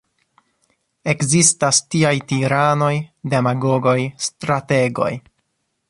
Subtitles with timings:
[1.13, 2.91] Ekzistas tiaj tiranoj,
[3.35, 3.97] demagogoj,
[4.31, 5.13] strategoj.